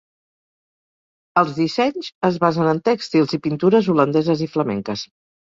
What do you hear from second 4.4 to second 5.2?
i flamenques.